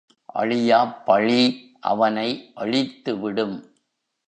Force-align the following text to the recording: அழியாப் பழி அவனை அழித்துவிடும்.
அழியாப் 0.33 1.05
பழி 1.05 1.43
அவனை 1.79 2.51
அழித்துவிடும். 2.55 3.55